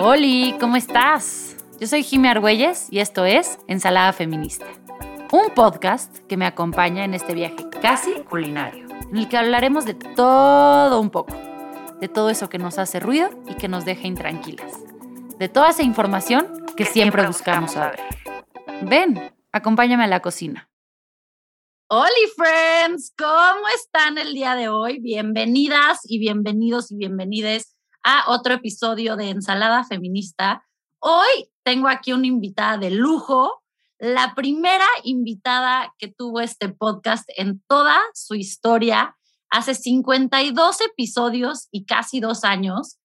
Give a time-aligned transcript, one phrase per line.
[0.00, 1.56] Hola, ¿cómo estás?
[1.80, 4.64] Yo soy Jimmy Argüelles y esto es Ensalada Feminista,
[5.32, 9.94] un podcast que me acompaña en este viaje casi culinario, en el que hablaremos de
[9.94, 11.34] todo un poco,
[12.00, 14.72] de todo eso que nos hace ruido y que nos deja intranquilas,
[15.36, 16.46] de toda esa información
[16.76, 17.98] que, siempre, buscamos saber.
[18.82, 19.20] Ven,
[19.50, 20.70] acompáñame a la cocina.
[21.90, 25.00] Hola friends, ¿cómo están el día de hoy?
[25.00, 27.77] Bienvenidas y bienvenidos y bienvenides
[28.10, 30.64] a otro episodio de Ensalada Feminista.
[30.98, 33.62] Hoy tengo aquí una invitada de lujo,
[33.98, 39.18] la primera invitada que tuvo este podcast en toda su historia,
[39.50, 42.98] hace 52 episodios y casi dos años.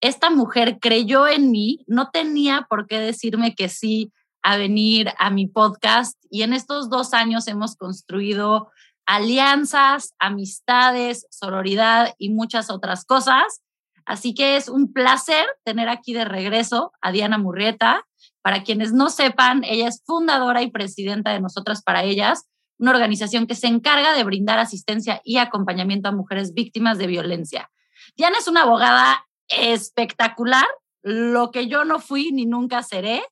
[0.00, 5.28] Esta mujer creyó en mí, no tenía por qué decirme que sí a venir a
[5.28, 8.70] mi podcast y en estos dos años hemos construido
[9.04, 13.60] alianzas, amistades, sororidad y muchas otras cosas.
[14.08, 18.06] Así que es un placer tener aquí de regreso a Diana Murrieta.
[18.40, 23.46] Para quienes no sepan, ella es fundadora y presidenta de Nosotras para Ellas, una organización
[23.46, 27.70] que se encarga de brindar asistencia y acompañamiento a mujeres víctimas de violencia.
[28.16, 30.64] Diana es una abogada espectacular,
[31.02, 33.22] lo que yo no fui ni nunca seré.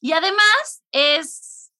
[0.00, 1.70] Y además es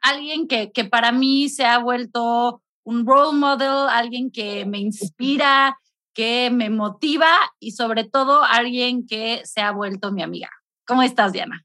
[0.00, 5.76] alguien que, que para mí se ha vuelto un role model, alguien que me inspira,
[6.14, 10.48] que me motiva y sobre todo alguien que se ha vuelto mi amiga.
[10.86, 11.64] ¿Cómo estás, Diana?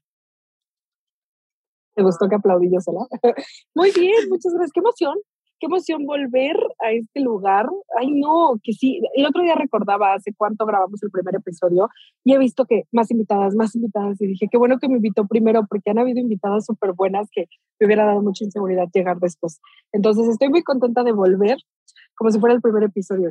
[1.96, 3.06] Me gustó que aplaudí yo sola.
[3.74, 4.72] Muy bien, muchas gracias.
[4.72, 5.14] Qué emoción,
[5.58, 7.66] qué emoción volver a este lugar.
[7.98, 9.00] Ay, no, que sí.
[9.14, 11.88] El otro día recordaba hace cuánto grabamos el primer episodio
[12.22, 14.20] y he visto que más invitadas, más invitadas.
[14.20, 17.46] Y dije, qué bueno que me invitó primero porque han habido invitadas súper buenas que
[17.80, 19.60] me hubiera dado mucha inseguridad llegar después.
[19.92, 21.56] Entonces estoy muy contenta de volver
[22.14, 23.30] como si fuera el primer episodio.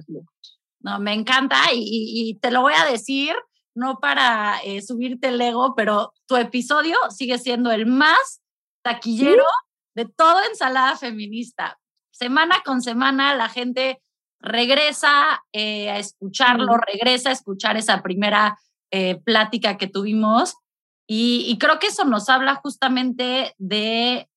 [0.79, 3.35] No, me encanta y, te lo voy a decir,
[3.75, 8.41] no para eh, subirte el ego, pero tu episodio sigue siendo el más
[8.83, 9.45] taquillero
[9.95, 11.79] de toda ensalada feminista.
[12.11, 14.01] Semana con semana la gente
[14.39, 18.57] regresa eh, a escucharlo, regresa a escuchar esa primera
[18.91, 20.55] eh, plática que tuvimos
[21.07, 24.29] y, y creo que eso nos habla justamente de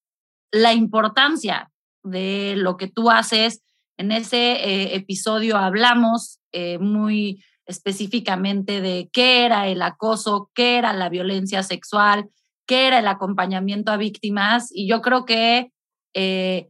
[0.51, 1.71] la importancia
[2.03, 3.61] de lo que tú haces.
[3.99, 11.09] En ese episodio hablamos eh, muy específicamente de qué era el acoso, qué era la
[11.09, 12.29] violencia sexual,
[12.65, 14.69] qué era el acompañamiento a víctimas.
[14.71, 15.73] Y yo creo que
[16.15, 16.69] eh,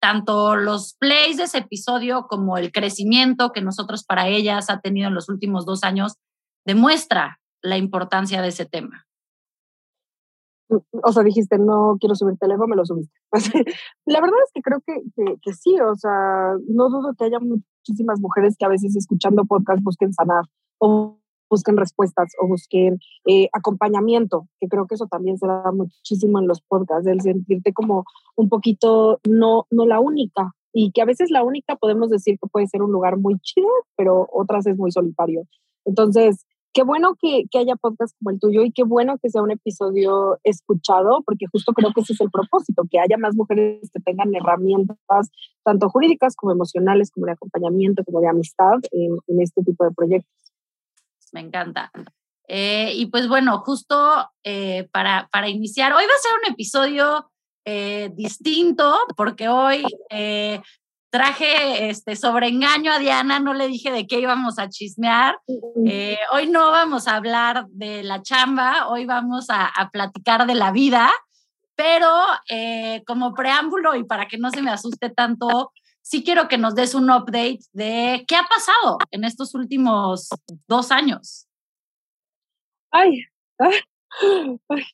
[0.00, 5.08] tanto los plays de ese episodio como el crecimiento que nosotros para ellas ha tenido
[5.08, 6.18] en los últimos dos años
[6.64, 9.08] demuestra la importancia de ese tema
[10.70, 13.12] o sea, dijiste, no quiero subir teléfono, me lo subiste.
[14.06, 15.02] la verdad es que creo que,
[15.42, 19.82] que, sí, o sea, no dudo que haya muchísimas mujeres que a veces escuchando podcast
[19.82, 20.44] busquen sanar
[20.78, 21.18] o
[21.50, 26.46] busquen respuestas o busquen eh, acompañamiento, que creo que eso también se da muchísimo en
[26.46, 28.04] los podcasts, el sentirte como
[28.36, 32.48] un poquito no, no la única, y que a veces la única podemos decir que
[32.48, 35.42] puede ser un lugar muy chido, pero otras es muy solitario.
[35.84, 39.42] Entonces, qué bueno que, que, haya podcast como el tuyo y qué bueno que sea
[39.42, 43.90] un episodio escuchado, porque justo creo que ese es el propósito, que haya más mujeres
[43.92, 45.30] que tengan herramientas,
[45.64, 49.90] tanto jurídicas como emocionales, como de acompañamiento, como de amistad en, en este tipo de
[49.92, 50.52] proyectos.
[51.32, 51.90] Me encanta.
[52.48, 57.30] Eh, y pues bueno, justo eh, para, para iniciar, hoy va a ser un episodio
[57.64, 59.84] eh, distinto, porque hoy
[61.10, 65.38] traje este, sobre engaño a Diana, no le dije de qué íbamos a chismear.
[65.86, 70.70] Eh, hoy no vamos a hablar de la chamba, hoy vamos a, platicar de la
[70.70, 71.10] vida,
[71.74, 72.08] pero
[72.48, 76.74] eh, como preámbulo y para que no se me asuste tanto, sí quiero que nos
[76.76, 80.28] des un update de qué ha pasado en estos últimos
[80.68, 81.48] dos años.
[82.92, 83.24] Ay,
[83.58, 84.90] ay,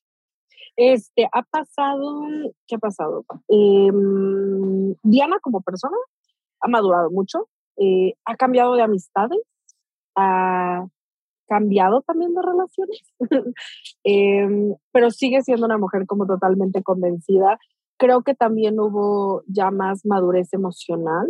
[0.77, 2.27] este, ha pasado,
[2.67, 3.25] ¿qué ha pasado?
[3.49, 5.97] Em, Diana como persona
[6.61, 7.49] ha madurado mucho,
[7.79, 9.41] eh, ha cambiado de amistades,
[10.17, 10.87] ha
[11.49, 13.03] cambiado también de relaciones,
[14.05, 17.59] em, pero sigue siendo una mujer como totalmente convencida.
[17.99, 21.29] Creo que también hubo ya más madurez emocional.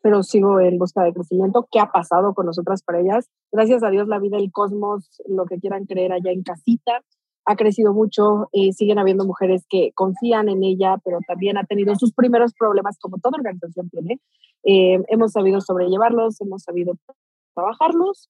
[0.00, 1.66] Pero sigo en busca de crecimiento.
[1.70, 3.28] ¿Qué ha pasado con nosotras para ellas?
[3.52, 7.02] Gracias a Dios, la vida, el cosmos, lo que quieran creer allá en casita,
[7.48, 8.48] ha crecido mucho.
[8.52, 12.98] Eh, siguen habiendo mujeres que confían en ella, pero también ha tenido sus primeros problemas,
[13.00, 14.20] como toda organización tiene.
[14.64, 16.92] Eh, hemos sabido sobrellevarlos, hemos sabido
[17.54, 18.28] trabajarlos.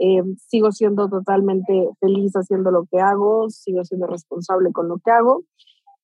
[0.00, 5.10] Eh, sigo siendo totalmente feliz haciendo lo que hago, sigo siendo responsable con lo que
[5.10, 5.44] hago.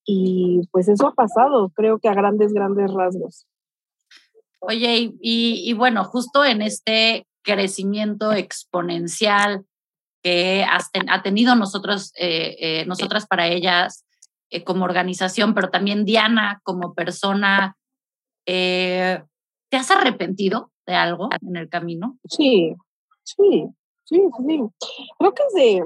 [0.06, 3.46] Y pues eso ha pasado, creo que a grandes, grandes rasgos.
[4.66, 9.64] Oye, y, bueno, justo en este crecimiento exponencial
[10.22, 14.06] que ha tenido nosotros, eh, eh, nosotras para ellas
[14.48, 17.76] eh, como organización, pero también Diana como persona,
[18.46, 19.20] ¿te
[19.72, 22.18] has arrepentido de algo en el camino?
[22.28, 22.74] Sí,
[23.22, 23.66] sí,
[24.04, 24.60] sí, sí.
[25.18, 25.82] Creo que es de,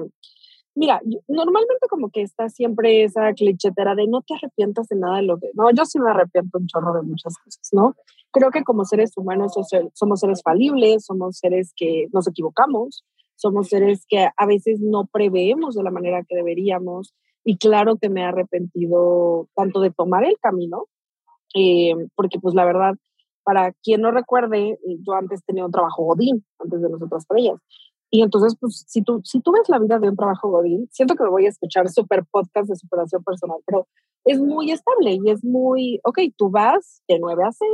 [0.79, 5.23] mira, normalmente como que está siempre esa clichetera de no te arrepientas de nada de
[5.23, 7.95] lo que, no, yo sí me arrepiento un chorro de muchas cosas, ¿no?
[8.31, 9.53] Creo que como seres humanos
[9.93, 13.03] somos seres falibles, somos seres que nos equivocamos,
[13.35, 18.07] somos seres que a veces no preveemos de la manera que deberíamos y claro que
[18.07, 20.85] me he arrepentido tanto de tomar el camino,
[21.55, 22.95] eh, porque pues la verdad,
[23.43, 27.59] para quien no recuerde, yo antes tenía un trabajo godín, antes de nosotras ellas.
[28.11, 31.15] Y entonces, pues, si tú, si tú ves la vida de un trabajo godín, siento
[31.15, 33.87] que me voy a escuchar súper podcast de superación personal, pero
[34.25, 37.69] es muy estable y es muy, ok, tú vas de 9 a 6,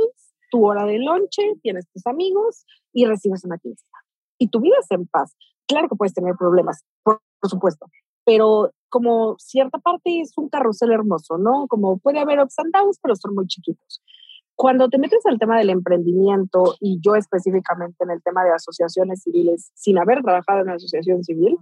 [0.50, 3.98] tu hora de lonche, tienes tus amigos y recibes una quincena.
[4.38, 5.34] Y tu vida es en paz.
[5.66, 7.86] Claro que puedes tener problemas, por, supuesto,
[8.24, 11.66] pero como cierta parte es un carrusel hermoso, ¿no?
[11.68, 14.02] Como puede haber ups and downs, pero son muy chiquitos.
[14.56, 19.22] Cuando te metes al tema del emprendimiento y yo específicamente en el tema de asociaciones
[19.22, 21.58] civiles, sin haber trabajado en una asociación civil,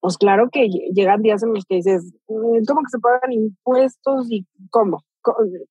[0.00, 4.30] pues claro que llegan días en los que dices, mm, ¿cómo que se pagan impuestos
[4.30, 5.02] y cómo?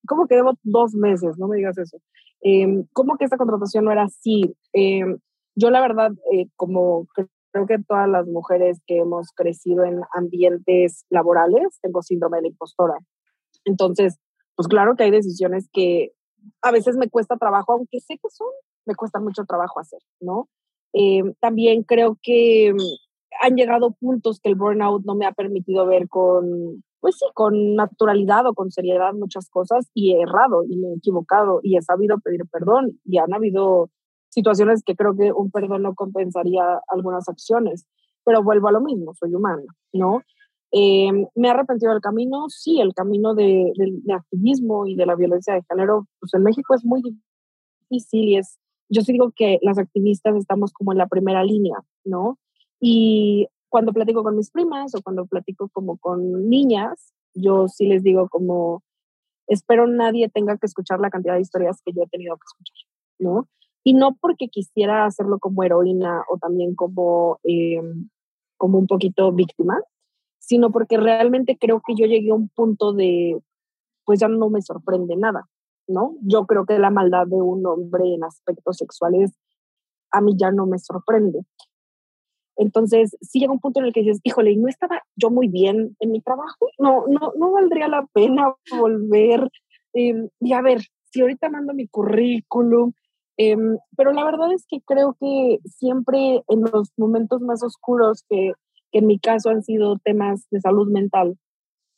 [0.07, 1.37] ¿Cómo que debo dos meses?
[1.37, 1.97] No me digas eso.
[2.41, 4.55] Em, ¿Cómo que esta contratación no era así?
[4.73, 5.17] Em,
[5.55, 7.07] yo la verdad, eh, como
[7.51, 12.47] creo que todas las mujeres que hemos crecido en ambientes laborales, tengo síndrome de la
[12.49, 12.99] impostora.
[13.65, 14.17] Entonces,
[14.55, 16.11] pues claro que hay decisiones que
[16.61, 18.47] a veces me cuesta trabajo, aunque sé que son,
[18.85, 20.49] me cuesta mucho trabajo hacer, ¿no?
[20.93, 22.73] Em, también creo que
[23.41, 27.75] han llegado puntos que el burnout no me ha permitido ver con, pues sí, con
[27.75, 31.81] naturalidad o con seriedad muchas cosas y he errado y me he equivocado y he
[31.81, 33.89] sabido pedir perdón y han habido
[34.29, 37.85] situaciones que creo que un perdón no compensaría algunas acciones,
[38.23, 39.63] pero vuelvo a lo mismo, soy humana,
[39.93, 40.21] ¿no?
[40.71, 42.49] Eh, ¿Me he arrepentido del camino?
[42.49, 46.75] Sí, el camino de, de, activismo y de la violencia de género, pues en México
[46.75, 48.59] es muy difícil y es,
[48.89, 52.37] yo sí digo que las activistas estamos como en la primera línea, ¿no?
[52.79, 58.03] Y cuando platico con mis primas o cuando platico como con niñas, yo sí les
[58.03, 58.83] digo como,
[59.47, 62.75] espero nadie tenga que escuchar la cantidad de historias que yo he tenido que escuchar,
[63.19, 63.47] ¿no?
[63.83, 67.81] Y no porque quisiera hacerlo como heroína o también como, eh,
[68.57, 69.81] como un poquito víctima,
[70.39, 73.39] sino porque realmente creo que yo llegué a un punto de,
[74.05, 75.47] pues ya no me sorprende nada,
[75.87, 76.15] ¿no?
[76.21, 79.33] Yo creo que la maldad de un hombre en aspectos sexuales
[80.11, 81.41] a mí ya no me sorprende.
[82.57, 85.95] Entonces, sí llega un punto en el que dices, híjole, ¿no estaba yo muy bien
[85.99, 86.67] en mi trabajo?
[86.79, 89.49] No, no, no valdría la pena volver.
[89.93, 90.79] Em, y a ver,
[91.11, 92.93] si ahorita mando mi currículum,
[93.37, 98.53] em, pero la verdad es que creo que siempre en los momentos más oscuros, que,
[98.97, 101.37] que, en mi caso han sido temas de salud mental,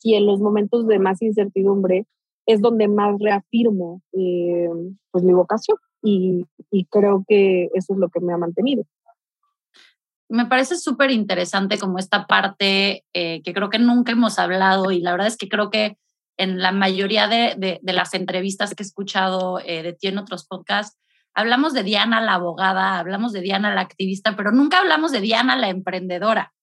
[0.02, 2.06] y en los momentos de más incertidumbre,
[2.46, 5.76] es donde más reafirmo em, pues mi vocación.
[6.02, 8.84] Y, y creo que eso es lo que me ha mantenido
[10.30, 15.00] me parece súper interesante como esta parte eh, que creo que nunca hemos hablado y
[15.00, 15.98] la verdad es que creo que
[16.38, 20.96] en la mayoría de, las entrevistas que he escuchado eh, de ti en otros podcasts,
[21.34, 25.56] hablamos de Diana la abogada, hablamos de Diana la activista, pero nunca hablamos de Diana
[25.56, 26.54] la emprendedora.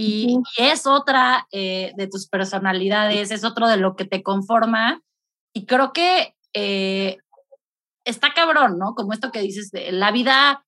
[0.00, 5.02] Y, es otra eh, de tus personalidades, es otro de lo que te conforma.
[5.52, 6.34] Y creo que
[8.04, 8.94] está cabrón, ¿no?
[8.94, 10.64] Como esto que dices, de la vida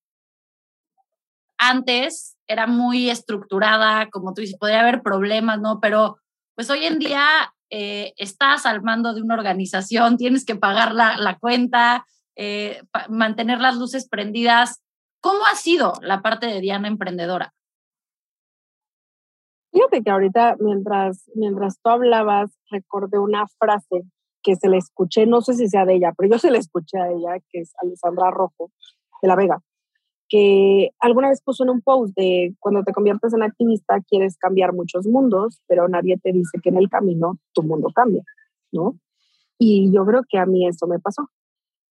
[1.58, 5.80] antes era muy estructurada, como tú dices, podría haber problemas, ¿no?
[5.80, 6.18] Pero
[6.54, 11.38] pues hoy en día eh, estás al mando de una organización, tienes que pagar la,
[11.40, 12.04] cuenta,
[12.36, 14.82] eh, mantener las luces prendidas.
[15.20, 17.54] ¿Cómo ha sido la parte de Diana emprendedora?
[19.72, 24.02] Fíjate que ahorita, mientras, mientras tú hablabas, recordé una frase
[24.42, 26.98] que se le escuché, no sé si sea de ella, pero yo se la escuché
[26.98, 28.70] a ella, que es Alessandra Rojo,
[29.22, 29.62] de La Vega
[30.32, 34.72] que alguna vez puso en un post de cuando te conviertes en activista quieres cambiar
[34.72, 38.22] muchos mundos, pero nadie te dice que en el camino tu mundo cambia,
[38.72, 38.96] ¿no?
[39.58, 41.28] Y yo creo que a mí eso me pasó.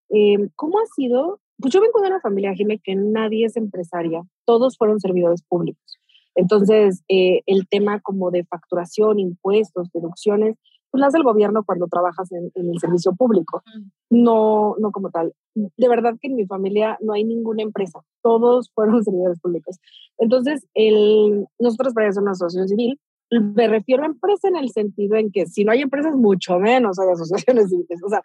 [0.09, 1.39] Eh, ¿Cómo ha sido?
[1.59, 6.00] Pues yo vengo de una familia, Jimé, que nadie es empresaria, todos fueron servidores públicos.
[6.35, 10.57] Entonces, eh, el tema como de facturación, impuestos, deducciones,
[10.91, 13.63] pues las del gobierno cuando trabajas en, el servicio público,
[14.09, 15.33] no, no como tal.
[15.55, 19.79] De verdad que en mi familia no hay ninguna empresa, todos fueron servidores públicos.
[20.17, 22.99] Entonces, el, nosotros para una asociación civil,
[23.31, 26.99] me refiero a empresa en el sentido en que si no hay empresas, mucho menos
[26.99, 28.01] hay asociaciones civiles.
[28.03, 28.21] O sea,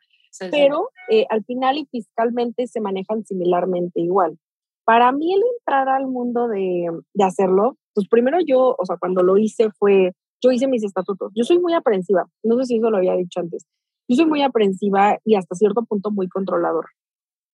[0.50, 4.36] pero eh, al final y fiscalmente se manejan similarmente igual.
[4.84, 9.22] Para mí el entrar al mundo de, de hacerlo, pues primero yo, o sea, cuando
[9.22, 10.12] lo hice fue,
[10.42, 11.32] yo hice mis estatutos.
[11.34, 13.66] Yo soy muy aprensiva, no sé si eso lo había dicho antes.
[14.06, 16.90] Yo soy muy aprensiva y hasta cierto punto muy controlador.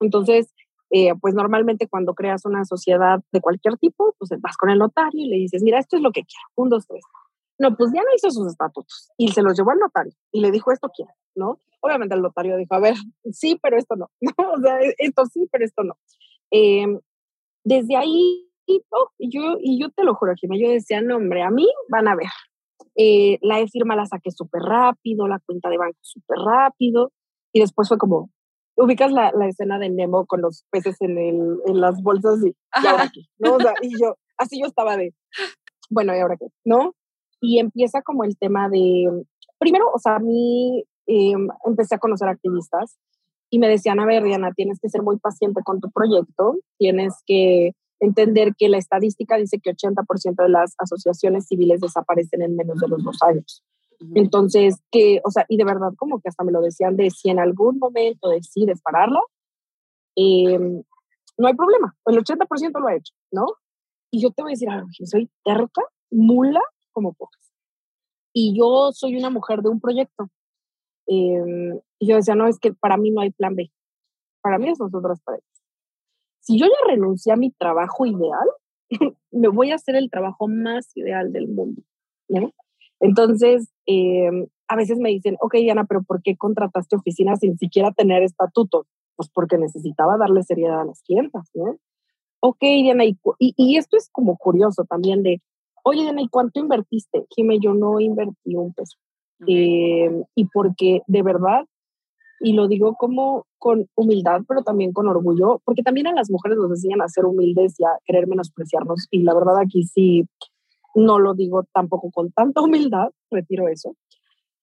[0.01, 0.53] Entonces,
[0.91, 5.25] eh, pues normalmente cuando creas una sociedad de cualquier tipo, pues vas con el notario
[5.25, 7.05] y le dices, mira, esto es lo que quiero, un, dos, tres.
[7.61, 10.73] No, pues Diana hizo sus estatutos y se los llevó al notario y le dijo,
[10.73, 11.61] esto quiero, ¿no?
[11.83, 12.97] Obviamente el notario dijo, a ver,
[13.31, 14.11] sí, pero esto no,
[14.57, 15.97] o sea, e, esto sí, pero esto no.
[16.51, 16.99] Em,
[17.63, 18.52] desde ahí,
[18.91, 22.09] oh, yo, y yo te lo juro, Jimé, yo decía, no, hombre, a mí van
[22.09, 22.29] a ver.
[22.95, 27.13] Eh, la e firma la saqué súper rápido, la cuenta de banco súper rápido,
[27.53, 28.31] y después fue como,
[28.77, 32.49] ubicas la, la, escena de Nemo con los peces en, el, en las bolsas y,
[32.83, 33.55] y ahora qué, ¿no?
[33.55, 35.15] O sea, y yo, así yo estaba de,
[35.91, 36.47] bueno, ¿y ahora qué?
[36.65, 36.95] ¿No?
[37.41, 39.25] Y empieza como el tema de,
[39.59, 42.99] primero, o sea, a mí eh, empecé a conocer activistas
[43.51, 47.23] y me decían, a ver, Diana, tienes que ser muy paciente con tu proyecto, tienes
[47.27, 52.79] que entender que la estadística dice que 80% de las asociaciones civiles desaparecen en menos
[52.81, 53.65] de los dos años.
[54.17, 57.31] Entonces, que, o sea, y de verdad como que hasta me lo decían de si
[57.31, 59.21] en algún momento decides pararlo,
[60.17, 60.59] eh,
[61.39, 63.47] no hay problema, el 80% lo ha hecho, ¿no?
[64.11, 67.53] Y yo te voy a decir algo, yo soy terca, mula como pocas.
[68.35, 70.29] Y yo soy una mujer de un proyecto.
[71.07, 73.71] Eh, y yo decía, no, es que para mí no hay plan B.
[74.43, 75.52] Para mí es nosotras parejas.
[76.43, 78.49] Si yo ya renuncié a mi trabajo ideal,
[79.31, 81.83] me voy a hacer el trabajo más ideal del mundo.
[82.29, 82.53] ¿no?
[83.01, 84.31] Entonces, eh,
[84.69, 88.87] a veces me dicen, ok, Diana, pero ¿por qué contrataste oficina sin siquiera tener estatuto?
[89.17, 91.77] Pues porque necesitaba darle seriedad a las clientas, ¿no?
[92.41, 95.41] Ok, Diana, y, y, esto es como curioso también de,
[95.85, 97.25] oye, Diana, ¿y cuánto invertiste?
[97.31, 98.99] Jimé, yo no invertí un peso.
[99.47, 101.67] Eh, y porque de verdad,
[102.43, 106.59] y lo digo como con humildad, pero también con orgullo, porque también a las mujeres
[106.59, 109.07] nos enseñan a ser humildes y a querer menospreciarnos.
[109.13, 110.27] Y la verdad aquí sí,
[110.97, 113.95] no lo digo tampoco con tanta humildad, retiro eso.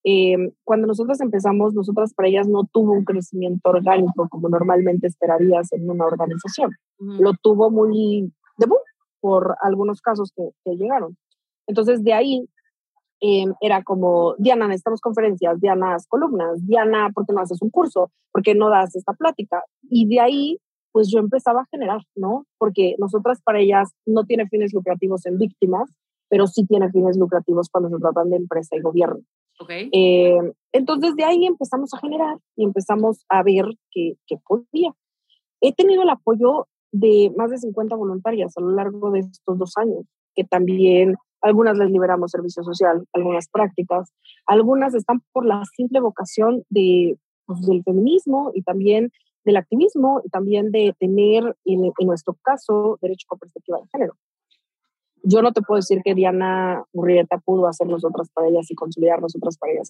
[0.03, 5.71] Eh, cuando nosotros empezamos, nosotras para ellas no tuvo un crecimiento orgánico como normalmente esperarías
[5.71, 6.71] en una organización.
[6.97, 8.79] Lo tuvo muy de boom
[9.21, 11.17] por algunos casos que, que llegaron.
[11.65, 12.45] Entonces, de ahí
[13.21, 18.11] eh, era como, Diana, necesitamos conferencias, Diana, columnas, Diana, ¿por qué no haces un curso?
[18.31, 19.63] ¿Por qué no das esta plática?
[19.89, 20.57] Y de ahí,
[20.91, 22.45] pues yo empezaba a generar, ¿no?
[22.57, 25.89] Porque nosotras para ellas no tiene fines lucrativos en víctimas,
[26.29, 29.21] pero sí tiene fines lucrativos cuando se tratan de empresa y gobierno.
[29.59, 29.89] Okay.
[29.91, 30.39] Eh,
[30.71, 34.93] entonces de ahí empezamos a generar y empezamos a ver que, que podía.
[35.59, 39.73] He tenido el apoyo de más de 50 voluntarias a lo largo de estos dos
[39.75, 44.11] años, que también algunas les liberamos servicio social, algunas prácticas,
[44.45, 49.11] algunas están por la simple vocación de, pues, del feminismo y también
[49.45, 54.13] del activismo y también de tener, en, en nuestro caso, derecho con perspectiva de género
[55.23, 59.21] yo no te puedo decir que Diana Urrieta pudo hacer nosotras para ellas y consolidar
[59.21, 59.89] nosotras para ellas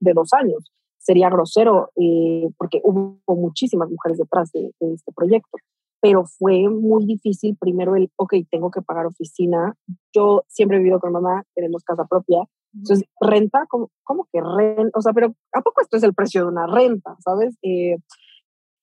[0.00, 0.72] de dos años.
[0.98, 5.58] Sería grosero eh, porque hubo muchísimas mujeres detrás de, de, este proyecto,
[6.02, 9.76] pero fue muy difícil primero el, ok, tengo que pagar oficina.
[10.12, 12.42] Yo siempre he vivido con mamá, tenemos casa propia.
[12.74, 14.98] Entonces, renta, ¿cómo, cómo que renta?
[14.98, 17.14] O sea, pero ¿a poco esto es el precio de una renta?
[17.20, 17.56] ¿Sabes?
[17.62, 17.98] Eh,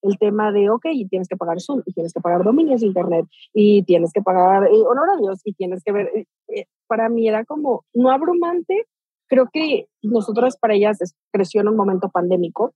[0.02, 2.86] el tema de, ok, y tienes que pagar Zoom, y tienes que pagar dominios de
[2.86, 7.28] Internet, y tienes que pagar eh, honorarios, y tienes que ver, eh, eh, para mí
[7.28, 8.86] era como no abrumante,
[9.28, 10.98] creo que nosotras para ellas
[11.30, 12.72] creció en un momento pandémico,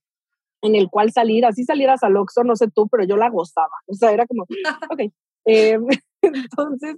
[0.61, 3.75] en el cual salir, así salieras al Oxxo, no sé tú, pero yo la gozaba,
[3.87, 4.43] o sea, era como,
[4.91, 5.11] ok,
[5.45, 5.79] eh,
[6.21, 6.95] entonces,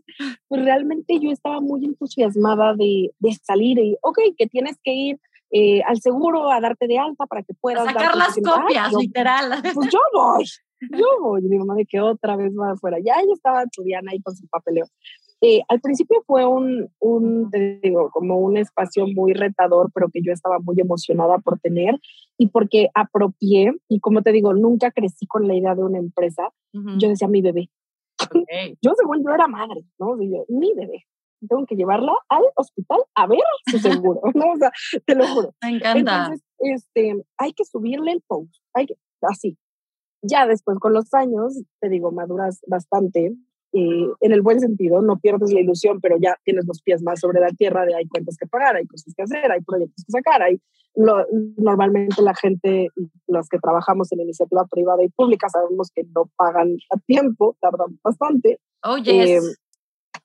[0.48, 5.20] pues realmente yo estaba muy entusiasmada de, de salir y, ok, que tienes que ir
[5.52, 9.52] eh, al seguro a darte de alta para que puedas a sacar las copias, literal.
[9.74, 10.46] Pues yo voy,
[10.92, 11.42] yo voy.
[11.46, 12.98] Y mi mamá de que otra vez va afuera.
[13.00, 14.86] Ya ella estaba estudiando ahí con su papeleo.
[15.41, 17.50] Eh, al principio fue un, un
[17.82, 22.00] digo, como un espacio muy retador, pero que yo estaba muy emocionada por tener
[22.38, 26.50] y porque apropié, y como te digo, nunca crecí con la idea de una empresa,
[26.74, 27.00] uh -huh.
[27.00, 27.70] yo decía mi bebé.
[28.20, 28.77] Okay.
[28.82, 30.20] yo según yo era madre, ¿no?
[30.22, 31.06] Yo, mi bebé
[31.48, 34.51] tengo que llevarla al hospital a ver su seguro, ¿no?
[34.53, 34.72] O sea,
[35.06, 35.53] te lo juro.
[35.62, 36.00] Me encanta.
[36.00, 39.58] Entonces, este, hay que subirle el post, hay que, así.
[40.24, 43.36] Ya después, con los años, te digo, maduras bastante,
[43.77, 47.19] eh, en el buen sentido, no pierdes la ilusión, pero ya tienes los pies más
[47.19, 50.12] sobre la tierra de hay cuentas que pagar, hay cosas que hacer, hay proyectos que
[50.12, 50.60] sacar, hay
[50.96, 51.25] lo,
[51.57, 52.88] normalmente la gente,
[53.27, 58.00] los que trabajamos en iniciativa privada y pública, sabemos que no pagan a tiempo, tardan
[58.03, 58.60] bastante.
[58.84, 59.13] Oh, yes.
[59.13, 59.39] Eh,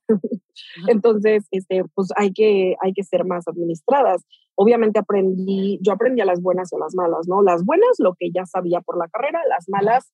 [0.89, 4.23] entonces, este, pues hay que, hay que ser más administradas.
[4.55, 7.43] Obviamente aprendí, yo aprendí a las buenas a las malas, ¿no?
[7.43, 10.11] Las buenas, lo que ya sabía por la carrera, las malas,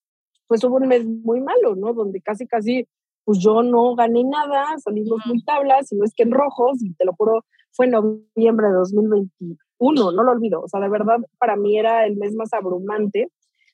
[0.48, 1.92] pues hubo un mes muy malo, ¿no?
[1.92, 2.88] Donde casi, casi
[3.28, 6.94] pues yo no gané nada, salimos muy tablas, y no es que en rojos, y
[6.94, 11.18] te lo juro, fue en noviembre de 2021, no lo olvido, o sea, de verdad
[11.38, 13.30] para mí era el mes más abrumante.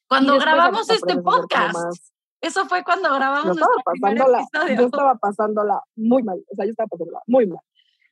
[0.09, 2.03] Cuando grabamos este podcast.
[2.41, 4.45] Eso fue cuando grabamos yo estaba pasándola,
[4.77, 7.61] Yo estaba pasándola muy mal, o sea, yo estaba pasándola muy mal.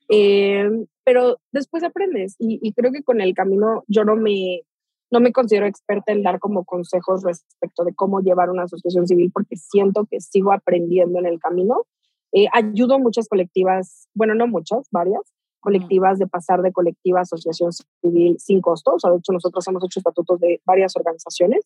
[0.07, 0.69] Eh,
[1.03, 4.61] pero después aprendes y, y, creo que con el camino yo no me,
[5.13, 9.29] no me considero experta en dar como consejos respecto de cómo llevar una asociación civil
[9.31, 11.85] porque siento que sigo aprendiendo en el camino.
[12.31, 15.21] Eh, ayudo a muchas colectivas, bueno, no muchas, varias
[15.59, 18.95] colectivas de pasar de colectiva a asociación civil sin costo.
[18.95, 21.63] O sea, de hecho, nosotros hemos hecho estatutos de varias organizaciones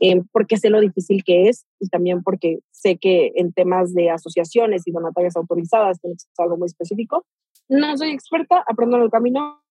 [0.00, 4.10] eh, porque sé lo difícil que es y también porque sé que en temas de
[4.10, 7.24] asociaciones y donatarias autorizadas tiene que ser algo muy específico.
[7.68, 9.62] No soy experta, aprendo en el camino,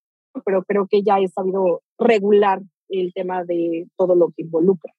[0.46, 4.94] pero creo que ya he sabido regular el tema de todo lo que involucra.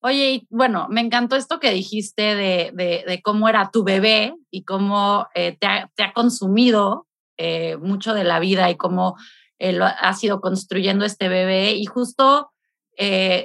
[0.00, 2.72] Oye, y bueno, me encantó esto que dijiste de,
[3.06, 7.06] de, cómo era tu bebé y cómo eh, te, ha, consumido
[7.36, 9.16] eh, mucho de la vida y cómo
[9.58, 11.72] eh, lo has ido construyendo este bebé.
[11.72, 12.50] Y justo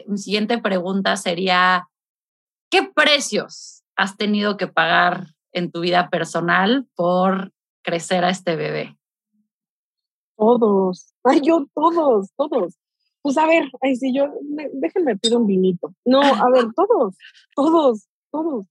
[0.07, 1.87] mi siguiente pregunta sería,
[2.71, 7.51] ¿qué precios has tenido que pagar en tu vida personal por
[7.83, 8.97] crecer a este bebé?
[10.35, 12.77] Todos, ay, yo todos, todos.
[13.21, 14.25] Pues a ver, ay, si yo,
[14.73, 15.93] déjenme pedir un vinito.
[16.05, 17.15] No, a ver, todos,
[17.55, 18.65] todos, todos.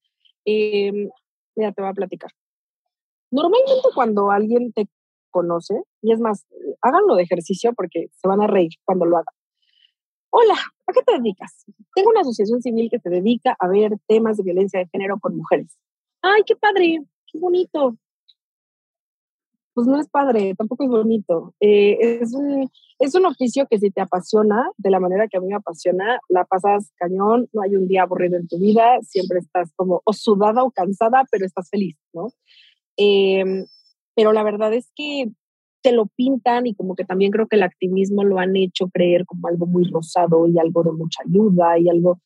[0.45, 1.09] Eh,
[1.54, 2.31] mira, te voy a platicar.
[3.31, 4.88] Normalmente cuando alguien te
[5.31, 6.45] conoce, y es más,
[6.83, 9.35] háganlo de ejercicio porque se van a reír cuando lo hagan.
[10.31, 10.54] Hola,
[10.87, 11.64] ¿a qué te dedicas?
[11.95, 15.37] Tengo una asociación civil que se dedica a ver temas de violencia de género con
[15.37, 15.78] mujeres.
[16.23, 17.97] Ay, qué padre, qué bonito
[19.75, 21.55] pues no es padre, tampoco es bonito.
[21.61, 25.41] Eh, es, un, es un oficio que si te apasiona, de la manera que a
[25.41, 29.38] mí me apasiona, la pasas cañón, no hay un día aburrido en tu vida, siempre
[29.38, 32.33] estás como o sudada o cansada, pero estás feliz, ¿no?
[32.96, 33.66] Em,
[34.14, 35.33] pero la verdad es que
[35.83, 39.25] te lo pintan y como que también creo que el activismo lo han hecho creer
[39.27, 42.20] como algo muy rosado y algo de mucha ayuda y algo,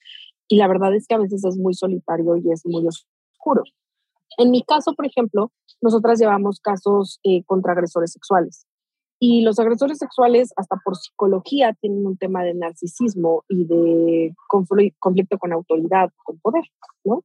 [0.48, 3.62] y la verdad es que a veces es muy solitario y es muy oscuro.
[4.38, 8.66] En mi caso, por ejemplo, nosotras llevamos casos eh, contra agresores sexuales.
[9.18, 15.38] Y los agresores sexuales, hasta por psicología, tienen un tema de narcisismo y de conflicto
[15.38, 16.64] con autoridad, con poder,
[17.04, 17.24] ¿no?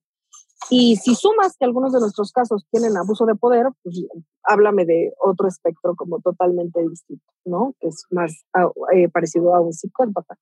[0.70, 4.06] Y si sumas que algunos de nuestros casos tienen abuso de poder, pues
[4.44, 7.74] háblame de otro espectro como totalmente distinto, ¿no?
[7.80, 10.38] Que es más ah, eh, parecido a un psicópata.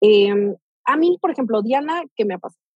[0.00, 2.67] Em, a mí, por ejemplo, Diana, ¿qué me ha pasado?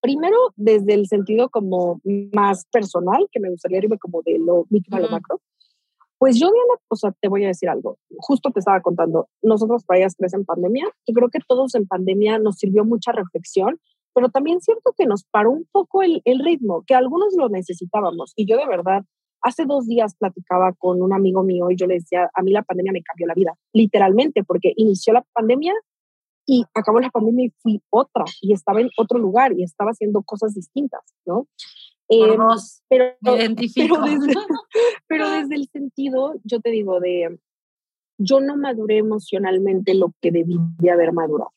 [0.00, 2.00] Primero, desde el sentido como
[2.32, 5.40] más personal, que me gustaría irme como de lo micro a lo macro.
[6.18, 7.98] Pues yo, Diana, o sea, te voy a decir algo.
[8.18, 12.38] Justo te estaba contando, nosotros para tres en pandemia, y creo que todos en pandemia
[12.38, 13.78] nos sirvió mucha reflexión,
[14.14, 18.32] pero también siento que nos paró un poco el, el ritmo, que algunos lo necesitábamos.
[18.34, 19.02] Y yo de verdad,
[19.42, 22.62] hace dos días platicaba con un amigo mío y yo le decía, a mí la
[22.62, 25.74] pandemia me cambió la vida, literalmente, porque inició la pandemia
[26.46, 30.22] y acabó la pandemia y fui otra y estaba en otro lugar y estaba haciendo
[30.22, 31.48] cosas distintas, ¿no?
[32.08, 34.34] Eh, pero, pero, desde,
[35.08, 37.38] pero desde el sentido, yo te digo, de
[38.18, 41.52] yo no maduré emocionalmente lo que debí de haber madurado.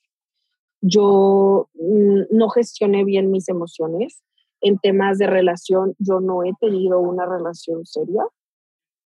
[0.82, 4.24] Yo mm, no gestioné bien mis emociones.
[4.62, 8.24] En temas de relación, yo no he tenido una relación seria.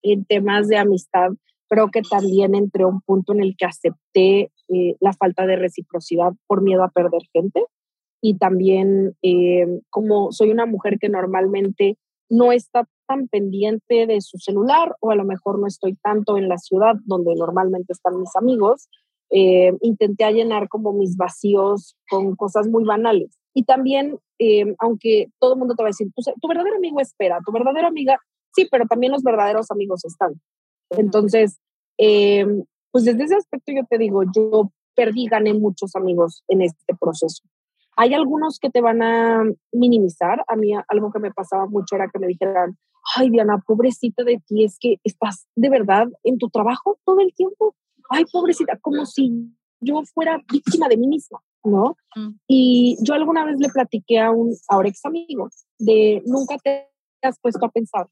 [0.01, 1.31] En temas de amistad,
[1.69, 5.55] creo que también entré a un punto en el que acepté eh, la falta de
[5.55, 7.65] reciprocidad por miedo a perder gente.
[8.21, 11.97] Y también eh, como soy una mujer que normalmente
[12.29, 16.47] no está tan pendiente de su celular o a lo mejor no estoy tanto en
[16.47, 18.87] la ciudad donde normalmente están mis amigos,
[19.29, 23.37] eh, intenté llenar como mis vacíos con cosas muy banales.
[23.53, 24.17] Y también,
[24.79, 28.17] aunque todo el mundo te va a decir, tu, verdadero amigo espera, tu verdadera amiga,
[28.55, 30.41] sí, pero también los verdaderos amigos están.
[30.89, 31.59] Entonces,
[32.93, 37.43] pues desde ese aspecto yo te digo, yo perdí, gané muchos amigos en este proceso.
[37.97, 40.43] Hay algunos que te van a minimizar.
[40.47, 42.77] A mí algo que me pasaba mucho era que me dijeran,
[43.15, 47.33] ay Diana, pobrecita de ti, es que estás de verdad en tu trabajo todo el
[47.33, 47.75] tiempo.
[48.09, 51.97] Ay, pobrecita, como si yo fuera víctima de mí misma, ¿no?
[52.15, 52.35] Mm.
[52.47, 56.89] Y yo alguna vez le platiqué a un ahora ex amigo de nunca te
[57.23, 58.07] has puesto a pensar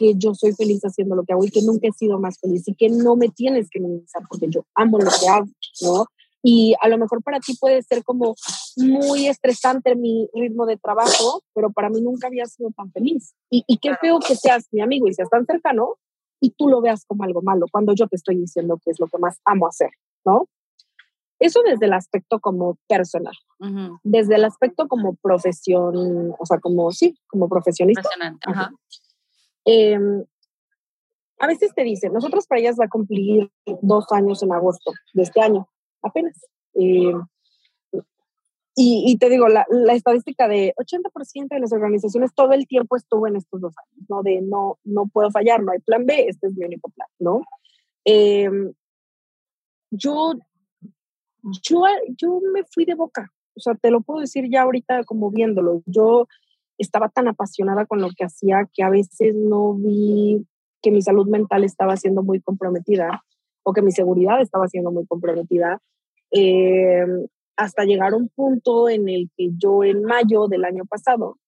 [0.00, 2.66] que yo soy feliz haciendo lo que hago y que nunca he sido más feliz
[2.66, 5.46] y que no me tienes que minimizar porque yo amo lo que hago,
[5.82, 6.06] ¿no?
[6.42, 8.34] Y a lo mejor para ti puede ser como
[8.78, 13.34] muy estresante mi ritmo de trabajo, pero para mí nunca había sido tan feliz.
[13.50, 15.96] Y, y qué feo que seas mi amigo y seas tan cercano
[16.40, 19.06] y tú lo veas como algo malo cuando yo te estoy diciendo que es lo
[19.06, 19.90] que más amo hacer,
[20.24, 20.48] ¿no?
[21.38, 23.34] Eso desde el aspecto como personal.
[24.02, 28.08] Desde el aspecto como profesión, o sea, como sí, como profesionista.
[29.64, 30.24] Em,
[31.38, 33.50] a veces te dicen, nosotros para ellas va a cumplir
[33.82, 35.68] dos años en agosto de este año,
[36.02, 36.36] apenas.
[36.74, 37.22] Em,
[38.82, 43.26] y, te digo, la, la, estadística de 80% de las organizaciones todo el tiempo estuvo
[43.26, 44.22] en estos dos años, ¿no?
[44.22, 47.42] De no, no puedo fallar, no hay plan B, este es mi único plan, ¿no?
[48.04, 48.72] Em,
[49.90, 50.34] yo,
[51.62, 51.82] yo,
[52.16, 55.82] yo me fui de boca, o sea, te lo puedo decir ya ahorita como viéndolo.
[55.86, 56.26] Yo
[56.82, 60.46] estaba tan apasionada con lo que hacía que a veces no vi
[60.82, 63.22] que mi salud mental estaba siendo muy comprometida
[63.62, 65.80] o que mi seguridad estaba siendo muy comprometida.
[66.32, 67.04] Eh,
[67.56, 71.38] hasta llegar a un punto en el que yo en mayo del año pasado,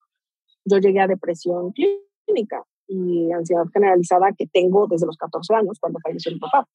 [0.64, 5.98] yo llegué a depresión clínica y ansiedad generalizada que tengo desde los 14 años, cuando
[6.00, 6.68] falleció mi papá.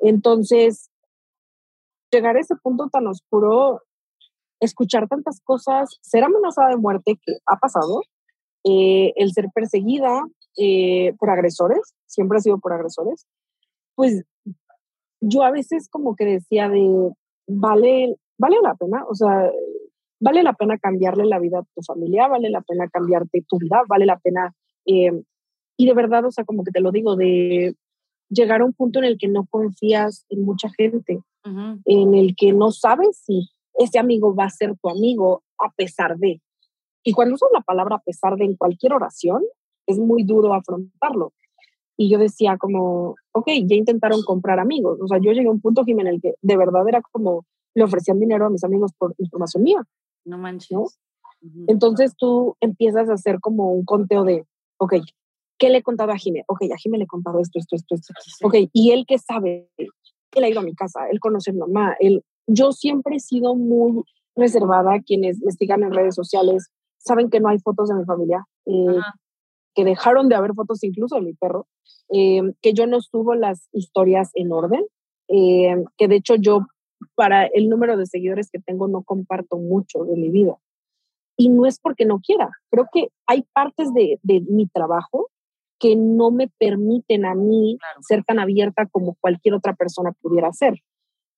[0.00, 0.90] Entonces,
[2.10, 3.82] llegar a ese punto tan oscuro,
[4.60, 8.02] escuchar tantas cosas, ser amenazada de muerte que ha pasado,
[8.64, 10.22] eh, el ser perseguida
[10.56, 13.26] eh, por agresores, siempre ha sido por agresores,
[13.94, 14.24] pues
[15.20, 17.12] yo a veces como que decía de,
[17.46, 19.50] vale, vale la pena, o sea,
[20.20, 23.82] vale la pena cambiarle la vida a tu familia, vale la pena cambiarte tu vida,
[23.88, 24.54] vale la pena,
[24.86, 25.22] eh,
[25.76, 27.74] y de verdad, o sea, como que te lo digo, de
[28.30, 31.20] llegar a un punto en el que no confías en mucha gente,
[31.84, 36.16] en el que no sabes si ese amigo va a ser tu amigo a pesar
[36.16, 36.40] de.
[37.02, 39.42] Y cuando usas la palabra a pesar de en cualquier oración,
[39.86, 41.32] es muy duro afrontarlo.
[41.96, 44.98] Y yo decía como, ok, ya intentaron comprar amigos.
[45.00, 47.44] O sea, yo llegué a un punto, Jim, en el que de verdad era como,
[47.74, 49.82] le ofrecían dinero a mis amigos por información mía.
[50.24, 50.98] No manches.
[51.66, 54.46] Entonces tú empiezas a hacer como un conteo de,
[54.78, 54.94] ok,
[55.58, 56.42] ¿qué le he contado a Jimé?
[56.46, 58.14] Ok, a Jimé le he contado esto, esto, esto, esto.
[58.46, 61.60] Ok, y él que sabe, él ha ido a mi casa, él conoce a mi
[61.60, 64.04] mamá, él, yo siempre he sido muy
[64.36, 68.46] reservada, quienes me sigan en redes sociales saben que no hay fotos de mi familia,
[68.66, 69.00] eh,
[69.74, 71.66] que dejaron de haber fotos incluso de mi perro,
[72.10, 74.84] eh, que yo no subo las historias en orden,
[75.28, 76.66] eh, que de hecho yo
[77.14, 80.56] para el número de seguidores que tengo no comparto mucho de mi vida.
[81.36, 85.30] Y no es porque no quiera, creo que hay partes de, de mi trabajo
[85.78, 90.74] que no me permiten a mí ser tan abierta como cualquier otra persona pudiera ser.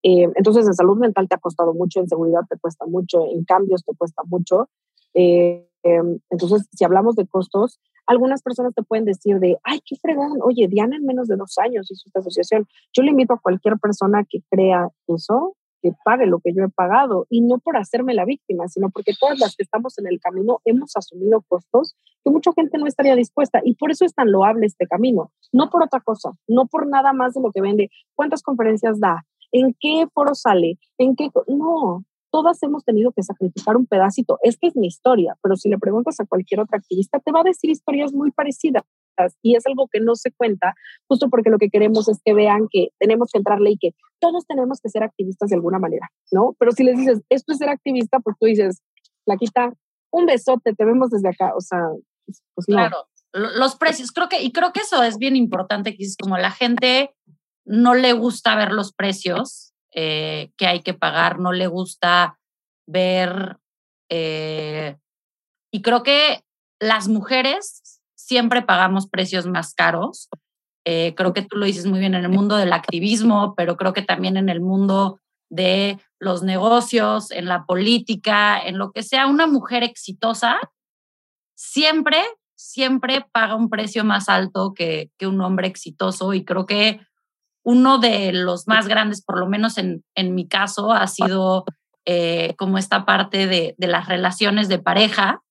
[0.09, 3.45] Eh, entonces, en salud mental te ha costado mucho, en seguridad te cuesta mucho, en
[3.45, 4.69] cambios te cuesta mucho.
[5.15, 9.97] Eh, em, entonces, si hablamos de costos, algunas personas te pueden decir de, ay, qué
[9.97, 12.69] fregón, oye, Diana en menos de dos años hizo esta asociación.
[12.93, 16.69] Yo le invito a cualquier persona que crea eso, que pague lo que yo he
[16.69, 20.21] pagado y no por hacerme la víctima, sino porque todas las que estamos en el
[20.21, 24.31] camino hemos asumido costos que mucha gente no estaría dispuesta y por eso es tan
[24.31, 27.91] loable este camino, no por otra cosa, no por nada más de lo que vende,
[28.15, 29.25] cuántas conferencias da,
[29.59, 31.31] en qué foro sale, en qué...
[31.49, 34.39] No, todas hemos tenido que sacrificar un pedacito.
[34.43, 37.45] Esta es mi historia, pero si le preguntas a cualquier otra activista, te va a
[37.45, 38.85] decir historias muy parecidas
[39.43, 40.75] y es algo que no se cuenta,
[41.09, 44.47] justo porque lo que queremos es que vean que tenemos que entrarle y que todos
[44.47, 46.55] tenemos que ser activistas de alguna manera, ¿no?
[46.59, 48.83] Pero si les dices, esto es ser activista, pues tú dices,
[49.25, 49.73] Flaquita,
[50.11, 51.81] un besote, te vemos desde acá, o sea,
[52.27, 52.77] pues, pues no.
[52.77, 52.97] Claro,
[53.33, 56.51] los precios, creo que, y creo que eso es bien importante, que es como la
[56.51, 57.15] gente
[57.67, 62.39] no le gusta ver los precios eh, que hay que pagar, no le gusta
[62.87, 63.59] ver,
[64.09, 64.97] eh,
[65.73, 66.45] y creo que
[66.81, 70.29] las mujeres siempre pagamos precios más caros.
[70.85, 73.93] Eh, creo que tú lo dices muy bien en el mundo del activismo, pero creo
[73.93, 79.27] que también en el mundo de los negocios, en la política, en lo que sea,
[79.27, 80.59] una mujer exitosa
[81.57, 82.23] siempre,
[82.55, 87.01] siempre paga un precio más alto que, que un hombre exitoso y creo que
[87.67, 91.65] uno de los más grandes, por lo menos en, en mi caso, ha sido
[92.05, 95.43] eh, como esta parte de, de las relaciones de pareja,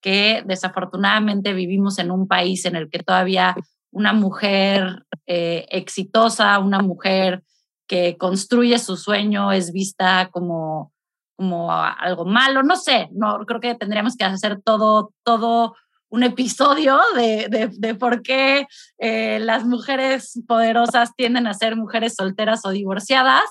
[0.00, 3.56] que desafortunadamente vivimos en un país en el que todavía
[3.90, 7.42] una mujer eh, exitosa, una mujer
[7.88, 10.92] que construye su sueño es vista como,
[11.36, 12.62] como algo malo.
[12.62, 15.74] No sé, no, creo que tendríamos que hacer todo, todo
[16.16, 18.66] un episodio de, de, por qué
[18.98, 23.44] eh, las mujeres poderosas tienden a ser mujeres solteras o divorciadas,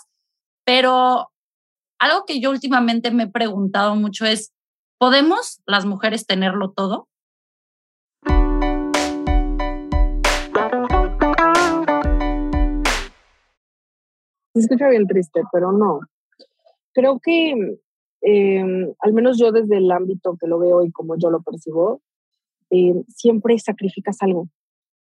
[0.65, 1.31] pero
[1.99, 4.51] algo que yo últimamente me he preguntado mucho es,
[4.97, 7.09] ¿Podemos las mujeres tenerlo todo?
[14.53, 15.99] Se escucha bien triste, pero no.
[16.93, 17.77] Creo que,
[18.21, 22.01] em, al menos yo desde el ámbito que lo veo y como yo lo percibo,
[22.69, 24.49] em, siempre sacrificas algo.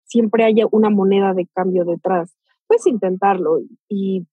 [0.05, 2.37] Siempre hay una moneda de cambio detrás.
[2.67, 4.27] Puedes intentarlo y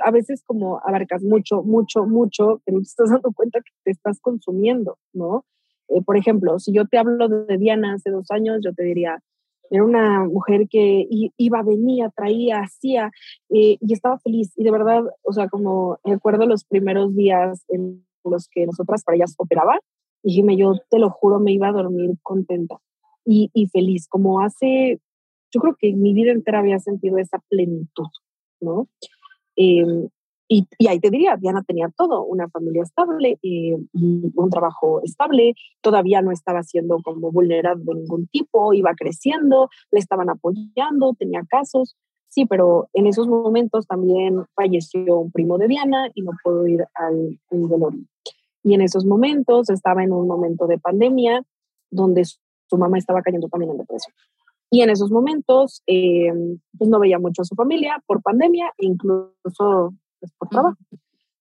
[0.00, 3.90] a veces como abarcas mucho, mucho, mucho, que no te estás dando cuenta que te
[3.90, 5.44] estás consumiendo, ¿no?
[5.88, 9.22] Eh, por ejemplo, si yo te hablo de Diana hace dos años, yo te diría,
[9.70, 11.06] era una mujer que
[11.36, 13.10] iba, venía, traía, hacía
[13.48, 14.52] eh, y estaba feliz.
[14.56, 19.16] Y de verdad, o sea, como recuerdo los primeros días en los que nosotras para
[19.16, 19.78] ellas operaba,
[20.22, 22.78] dijime, yo te lo juro, me iba a dormir contenta
[23.24, 25.00] y, y feliz, como hace,
[25.52, 28.08] yo creo que mi vida entera había sentido esa plenitud,
[28.60, 28.88] ¿no?
[29.56, 30.08] Em,
[30.48, 35.54] y, y, ahí te diría, Diana tenía todo, una familia estable, eh, un trabajo estable,
[35.80, 41.42] todavía no estaba siendo como vulnerable de ningún tipo, iba creciendo, le estaban apoyando, tenía
[41.48, 41.96] casos,
[42.28, 46.84] sí, pero en esos momentos también falleció un primo de Diana y no pudo ir
[46.94, 48.04] al velorio.
[48.62, 51.42] Y en esos momentos estaba en un momento de pandemia
[51.90, 54.14] donde su mamá estaba cayendo también en depresión.
[54.70, 56.32] Y en esos momentos, eh,
[56.78, 60.78] pues no veía mucho a su familia por pandemia, incluso pues, por trabajo.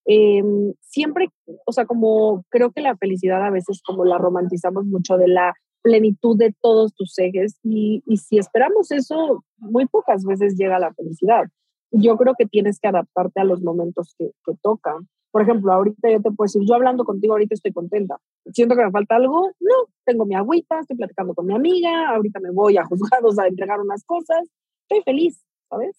[0.05, 0.43] Eh,
[0.81, 1.29] siempre,
[1.65, 5.53] o sea, como creo que la felicidad a veces como la romantizamos mucho de la
[5.81, 10.93] plenitud de todos tus ejes y, y si esperamos eso, muy pocas veces llega la
[10.93, 11.45] felicidad.
[11.91, 15.07] Yo creo que tienes que adaptarte a los momentos que, que tocan.
[15.31, 18.19] Por ejemplo, ahorita yo te puedo decir, yo hablando contigo ahorita estoy contenta.
[18.53, 22.39] Siento que me falta algo, no, tengo mi agüita, estoy platicando con mi amiga, ahorita
[22.41, 24.49] me voy a juzgados a entregar unas cosas,
[24.83, 25.95] estoy feliz, ¿sabes?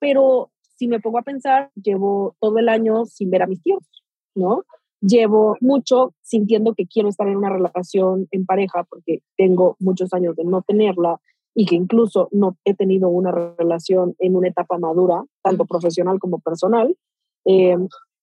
[0.00, 3.88] Pero si me pongo a pensar, llevo todo el año sin ver a mis tíos,
[4.34, 4.64] ¿no?
[5.00, 10.34] Llevo mucho sintiendo que quiero estar en una relación en pareja porque tengo muchos años
[10.36, 11.20] de no tenerla
[11.54, 16.38] y que incluso no he tenido una relación en una etapa madura, tanto profesional como
[16.40, 16.96] personal.
[17.44, 17.76] Eh,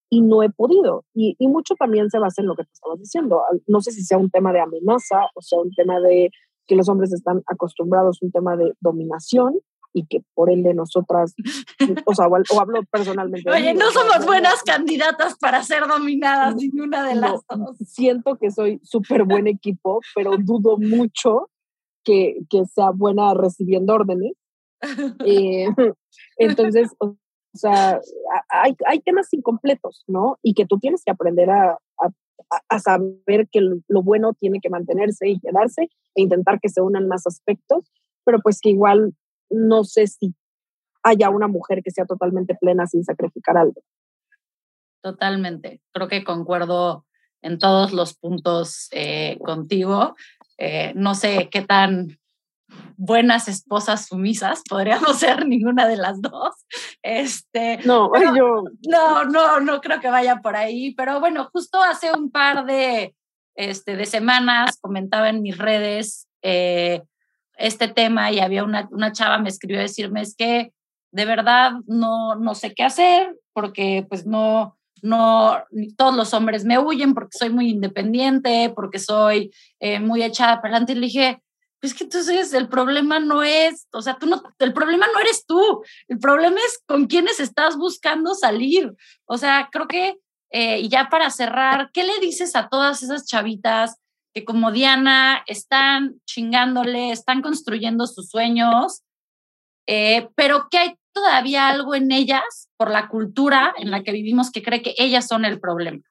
[0.10, 1.06] y no he podido.
[1.13, 3.41] Y, y, mucho también se basa en lo que te estabas diciendo.
[3.67, 6.32] No sé si sea un tema de amenaza o sea un tema de
[6.67, 9.56] que los hombres están acostumbrados, un tema de dominación
[9.93, 11.34] y que por ende nosotras,
[12.06, 13.50] o sea, o, hablo personalmente.
[13.50, 17.78] Oye, no somos buenas candidatas para ser dominadas ninguna de las dos.
[17.86, 21.50] Siento que soy súper buen equipo, pero dudo mucho
[22.04, 24.34] que, que sea buena recibiendo órdenes.
[25.26, 25.67] Eh,
[26.38, 27.17] entonces, o
[27.57, 27.99] sea,
[28.49, 30.38] hay, hay temas incompletos, ¿no?
[30.41, 32.09] Y que tú tienes que aprender a, a,
[32.67, 37.07] a saber que lo bueno tiene que mantenerse y quedarse e intentar que se unan
[37.07, 37.91] más aspectos,
[38.23, 39.13] pero pues que igual
[39.49, 40.33] no sé si
[41.03, 43.81] haya una mujer que sea totalmente plena sin sacrificar algo.
[45.01, 45.81] Totalmente.
[45.93, 47.05] Creo que concuerdo
[47.41, 50.15] en todos los puntos eh, contigo.
[50.57, 52.19] Eh, no sé qué tan
[52.97, 56.55] buenas esposas sumisas, podríamos ser ninguna de las dos.
[57.01, 62.12] Este, no, yo no, no, no creo que vaya por ahí, pero bueno, justo hace
[62.12, 63.15] un par de,
[63.55, 67.01] este, de semanas comentaba en mis redes eh,
[67.58, 70.71] este tema y había una, una chava me escribió a decirme es que
[71.12, 75.58] de verdad no, no sé qué hacer porque pues no, no,
[75.97, 80.75] todos los hombres me huyen porque soy muy independiente, porque soy eh, muy echada para
[80.75, 80.93] adelante.
[80.93, 81.41] Y le dije,
[81.80, 85.46] pues que entonces el problema no es, o sea, tú no, el problema no eres
[85.46, 88.94] tú, el problema es con quiénes estás buscando salir.
[89.26, 90.18] O sea, creo que,
[90.52, 93.96] eh, y ya para cerrar, ¿qué le dices a todas esas chavitas
[94.34, 99.04] que como Diana están chingándole, están construyendo sus sueños,
[99.88, 104.52] eh, pero que hay todavía algo en ellas por la cultura en la que vivimos
[104.52, 106.02] que cree que ellas son el problema?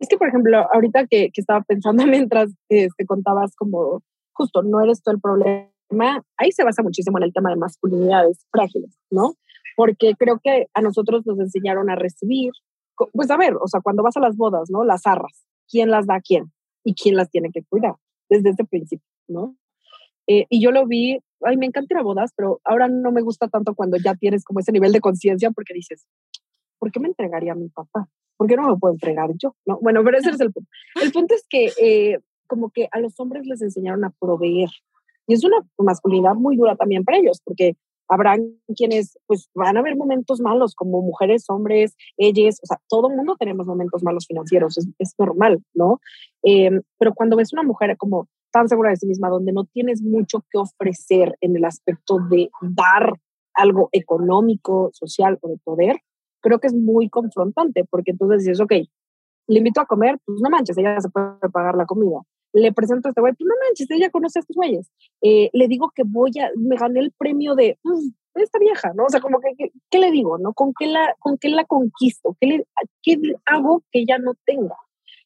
[0.00, 4.62] Es que, por ejemplo, ahorita que, que estaba pensando mientras te este, contabas como justo
[4.62, 8.98] no eres tú el problema, ahí se basa muchísimo en el tema de masculinidades frágiles,
[9.10, 9.34] ¿no?
[9.76, 12.52] Porque creo que a nosotros nos enseñaron a recibir,
[13.12, 14.84] pues a ver, o sea, cuando vas a las bodas, ¿no?
[14.84, 16.52] Las arras, ¿quién las da a quién?
[16.84, 17.94] Y quién las tiene que cuidar
[18.28, 19.56] desde ese principio, ¿no?
[20.26, 23.22] Eh, y yo lo vi, ay, me encanta ir a bodas, pero ahora no me
[23.22, 26.06] gusta tanto cuando ya tienes como ese nivel de conciencia porque dices,
[26.78, 28.08] ¿por qué me entregaría a mi papá?
[28.36, 29.54] ¿Por qué no me lo puedo entregar yo?
[29.66, 29.78] ¿No?
[29.80, 30.68] Bueno, pero ese es el punto.
[31.02, 32.18] El punto es que eh,
[32.52, 34.68] como que a los hombres les enseñaron a proveer.
[35.26, 39.80] Y es una masculinidad muy dura también para ellos, porque habrán quienes, pues van a
[39.80, 44.26] haber momentos malos, como mujeres, hombres, ellos, o sea, todo el mundo tenemos momentos malos
[44.26, 45.98] financieros, es, es normal, ¿no?
[46.42, 50.02] Em, pero cuando ves una mujer como tan segura de sí misma, donde no tienes
[50.02, 53.14] mucho que ofrecer en el aspecto de dar
[53.54, 55.96] algo económico, social o de poder,
[56.42, 58.72] creo que es muy confrontante, porque entonces dices, ok,
[59.46, 62.20] le invito a comer, pues no manches, ella se puede pagar la comida
[62.52, 64.90] le presento a este güey, pues no manches, ella conoce a estos güeyes.
[65.22, 69.04] Eh, le digo que voy a, me gané el premio de mm, esta vieja, ¿no?
[69.04, 70.52] O sea, como que, ¿qué, le digo, no?
[70.52, 72.36] ¿Con qué la, con qué la conquisto?
[72.40, 72.66] ¿Qué, le,
[73.02, 74.76] ¿Qué hago que ella no tenga?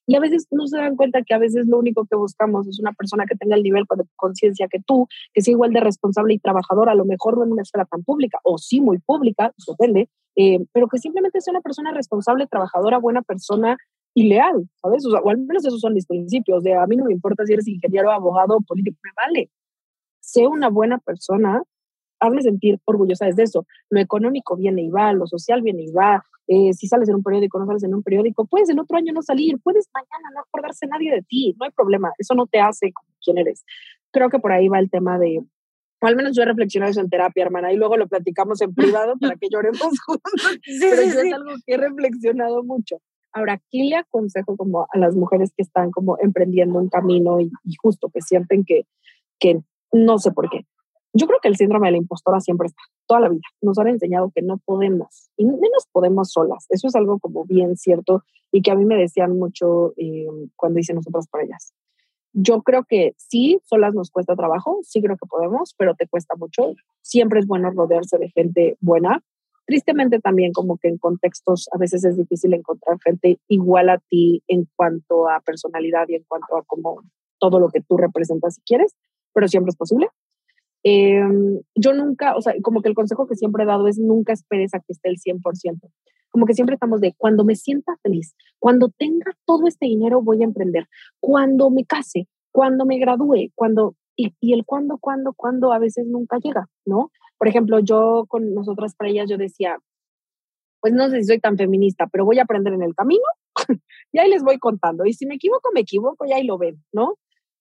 [0.06, 2.78] Y a veces no se dan cuenta que a veces lo único que buscamos es
[2.78, 6.34] una persona que tenga el nivel de conciencia que tú, que sea igual de responsable
[6.34, 9.52] y trabajadora, a lo mejor no en una esfera tan pública, o sí muy pública,
[9.66, 13.78] depende, eh, pero que simplemente sea una persona responsable, trabajadora, buena persona
[14.16, 15.05] y leal, ¿sabes?
[15.05, 17.52] O, o al menos esos son mis principios, de a mí no me importa si
[17.52, 19.50] eres ingeniero, abogado, político, me vale.
[20.20, 21.62] Sé una buena persona,
[22.18, 23.66] hazme sentir orgullosa de eso.
[23.90, 26.24] Lo económico viene y va, lo social viene y va.
[26.46, 29.12] Eh, si sales en un periódico, no sales en un periódico, puedes el otro año
[29.12, 32.59] no salir, puedes mañana no acordarse nadie de ti, no hay problema, eso no te
[32.59, 33.66] hace quien eres.
[34.12, 35.40] Creo que por ahí va el tema de,
[36.00, 38.74] o al menos yo he reflexionado eso en terapia, hermana, y luego lo platicamos en
[38.74, 42.96] privado para que lloremos juntos, sí, pero sí, es algo que he reflexionado mucho.
[43.37, 47.51] Ahora, ¿qué le aconsejo como a las mujeres que están como emprendiendo un camino y,
[47.83, 48.87] justo que sienten que,
[49.38, 49.61] que
[49.92, 50.64] no sé por qué,
[51.12, 53.42] yo creo que el síndrome de la impostora siempre está, toda la vida.
[53.61, 56.64] Nos han enseñado que no podemos, y menos podemos solas.
[56.70, 60.81] Eso es algo como bien cierto y que a mí me decían mucho eh, cuando
[60.81, 61.75] hice nosotras para ellas.
[62.33, 66.37] Yo creo que sí, solas nos cuesta trabajo, sí creo que podemos, pero te cuesta
[66.37, 66.72] mucho.
[67.03, 69.22] Siempre es bueno rodearse de gente buena.
[69.66, 74.42] Tristemente también como que en contextos a veces es difícil encontrar gente igual a ti
[74.46, 77.02] en cuanto a personalidad y en cuanto a como
[77.38, 78.94] todo lo que tú representas si quieres,
[79.35, 80.09] pero siempre es posible.
[80.85, 81.20] Eh,
[81.74, 84.72] yo nunca, o sea, como que el consejo que siempre he dado es nunca esperes
[84.72, 85.42] a que esté el 100%.
[86.31, 90.42] Como que siempre estamos de cuando me sienta feliz, cuando tenga todo este dinero voy
[90.42, 90.87] a emprender,
[91.18, 96.07] cuando me case, cuando me gradúe, cuando, y, y el cuándo, cuándo, cuándo a veces
[96.07, 97.11] nunca llega, ¿no?
[97.38, 99.79] Por ejemplo, yo con nosotras para ellas yo decía,
[100.81, 103.25] pues no sé si soy tan feminista, pero voy a aprender en el camino
[104.12, 105.05] y ahí les voy contando.
[105.05, 107.14] Y si me equivoco, me equivoco y ahí lo ven, ¿no?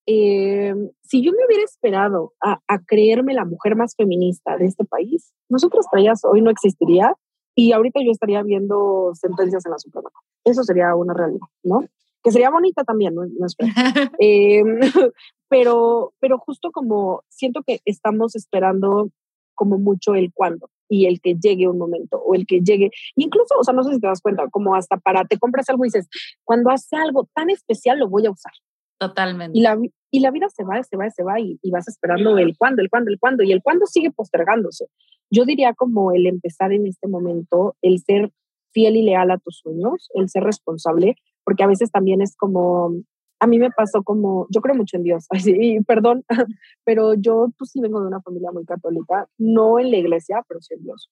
[0.07, 4.85] Eh, si yo me hubiera esperado a, a, creerme la mujer más feminista de este
[4.85, 7.15] país, nosotros ellas hoy no existiría
[7.55, 10.09] y ahorita yo estaría viendo sentencias en la Suprema.
[10.43, 11.83] Eso sería una realidad, ¿no?
[12.21, 13.47] Que sería bonita también, no, no
[14.19, 14.63] eh,
[15.49, 19.09] pero, pero justo como siento que estamos esperando
[19.55, 23.55] como mucho el cuándo y el que llegue un momento o el que llegue, incluso,
[23.59, 25.87] o sea, no sé si te das cuenta, como hasta para te compras algo y
[25.87, 26.07] dices,
[26.43, 28.53] cuando hace algo tan especial lo voy a usar,
[28.97, 29.57] Totalmente.
[29.57, 29.77] Y la,
[30.09, 32.81] y la vida se va, se va, se va y, y, vas esperando el cuándo,
[32.81, 33.43] el cuándo, el cuándo.
[33.43, 34.87] Y el cuándo sigue postergándose.
[35.29, 38.31] Yo diría como el empezar en este momento, el ser
[38.71, 42.93] fiel y leal a tus sueños, el ser responsable, porque a veces también es como,
[43.39, 46.23] a mí me pasó como, yo creo mucho en Dios, así, perdón,
[46.83, 50.61] pero yo pues sí vengo de una familia muy católica, no en la iglesia, pero
[50.61, 51.09] sí en Dios.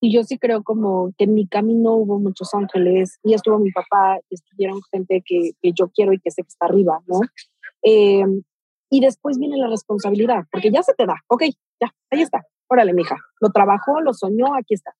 [0.00, 3.70] Y yo sí creo como que en mi camino hubo muchos ángeles y estuvo mi
[3.70, 7.20] papá y estuvieron gente que, que yo quiero y que sé que está arriba, ¿no?
[7.84, 8.24] Eh,
[8.90, 11.44] y después viene la responsabilidad, porque ya se te da, ok,
[11.80, 14.92] ya, ahí está, órale, mija, lo trabajó, lo soñó, aquí está.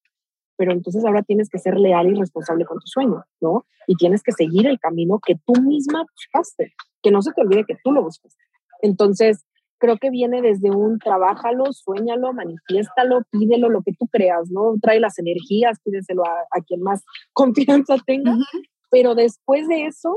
[0.57, 3.67] Pero entonces ahora tienes que ser leal y responsable con tu sueño, ¿no?
[3.87, 7.65] Y tienes que seguir el camino que tú misma buscaste, que no se te olvide
[7.65, 8.43] que tú lo buscaste.
[8.83, 9.45] Entonces,
[9.79, 14.75] creo que viene desde un trabájalo, sueñalo, manifiéstalo, pídelo, lo que tú creas, ¿no?
[14.81, 18.69] Trae las energías, pídeselo a, a quien más confianza tenga, uh -huh.
[18.91, 20.17] pero después de eso,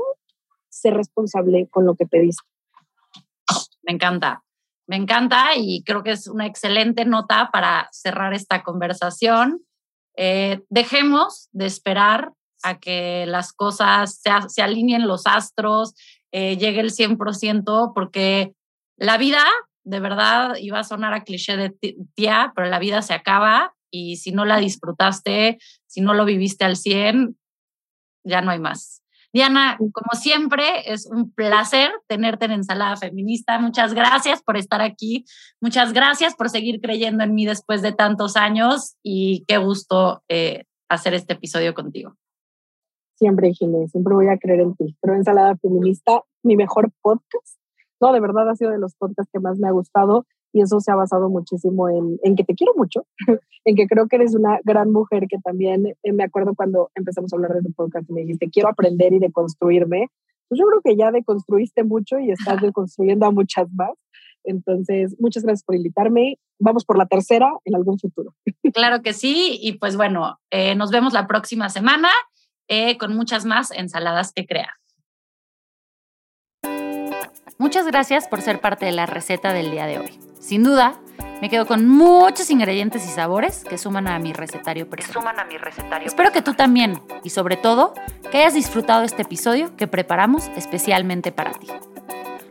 [0.68, 2.46] ser responsable con lo que pediste.
[3.82, 4.44] Me encanta,
[4.86, 9.65] me encanta y creo que es una excelente nota para cerrar esta conversación.
[10.16, 15.94] Eh, dejemos de esperar a que las cosas se, se alineen los astros,
[16.32, 18.54] eh, llegue el 100%, porque
[18.98, 19.44] la vida,
[19.84, 21.74] de verdad, iba a sonar a cliché de
[22.14, 26.64] tía, pero la vida se acaba y si no la disfrutaste, si no lo viviste
[26.64, 27.38] al 100,
[28.24, 29.02] ya no hay más.
[29.36, 33.58] Diana, como siempre, es un placer tenerte en Ensalada Feminista.
[33.58, 35.26] Muchas gracias por estar aquí.
[35.60, 40.64] Muchas gracias por seguir creyendo en mí después de tantos años y qué gusto eh,
[40.88, 42.14] hacer este episodio contigo.
[43.16, 44.96] Siempre, Ginés, siempre voy a creer en ti.
[45.02, 47.58] Pero Ensalada Feminista, mi mejor podcast
[48.00, 50.80] no, de verdad ha sido de los podcasts que más me ha gustado y eso
[50.80, 53.06] se ha basado muchísimo en, en que te quiero mucho,
[53.64, 57.32] en que creo que eres una gran mujer que también eh, me acuerdo cuando empezamos
[57.32, 60.08] a hablar de tu podcast y me dijiste, quiero aprender y deconstruirme.
[60.48, 63.90] Pues yo creo que ya deconstruiste mucho y estás deconstruyendo a muchas más.
[64.44, 66.38] Entonces, muchas gracias por invitarme.
[66.60, 68.34] Vamos por la tercera en algún futuro.
[68.72, 69.58] Claro que sí.
[69.62, 72.08] Y pues bueno, eh, nos vemos la próxima semana
[72.68, 74.70] eh, con muchas más ensaladas que crear.
[77.58, 80.25] Muchas gracias por ser parte de la receta del día de hoy.
[80.46, 80.94] Sin duda,
[81.40, 85.14] me quedo con muchos ingredientes y sabores que suman a mi recetario personal.
[85.20, 87.94] Suman a mi recetario Espero que tú también y sobre todo
[88.30, 91.66] que hayas disfrutado este episodio que preparamos especialmente para ti.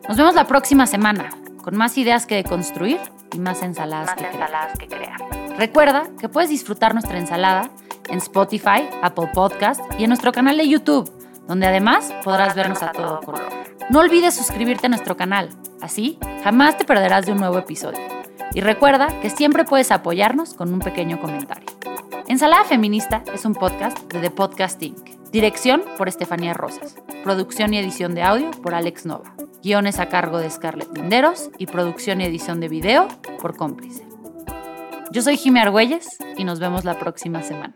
[0.10, 1.30] Nos vemos la próxima semana
[1.64, 3.00] con más ideas que construir
[3.32, 4.90] y más ensaladas, más que, ensaladas crear.
[4.90, 5.58] que crear.
[5.58, 7.70] Recuerda que puedes disfrutar nuestra ensalada
[8.10, 11.10] en Spotify, Apple Podcast y en nuestro canal de YouTube,
[11.48, 13.65] donde además podrás vernos a todo color.
[13.88, 18.00] No olvides suscribirte a nuestro canal, así jamás te perderás de un nuevo episodio.
[18.56, 21.70] Y recuerda que siempre puedes apoyarnos con un pequeño comentario.
[22.28, 24.98] Ensalada Feminista es un podcast de The Podcast Inc.
[25.32, 26.96] Dirección por Estefanía Rosas.
[27.24, 29.36] Producción y edición de audio por Alex Nova.
[29.62, 33.08] Guiones a cargo de Scarlett Linderos y producción y edición de video
[33.40, 34.08] por Cómplice.
[35.12, 37.76] Yo soy Jimmy Argüelles y nos vemos la próxima semana.